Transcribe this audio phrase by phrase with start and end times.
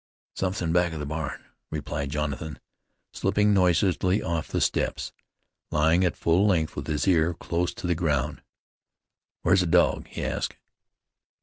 [0.35, 2.57] "Somethin' back of the barn," replied Jonathan,
[3.13, 5.13] slipping noiselessly off the steps,
[5.69, 8.41] lying at full length with his ear close to the ground.
[9.43, 10.55] "Where's the dog?" he asked.